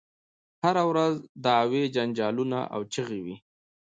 هره 0.63 0.83
ورځ 0.91 1.13
دعوې 1.45 1.83
جنجالونه 1.95 2.59
او 2.75 2.81
چیغې 2.93 3.19
وي. 3.25 3.35